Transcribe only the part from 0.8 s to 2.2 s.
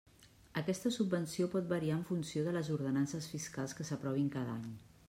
subvenció pot variar en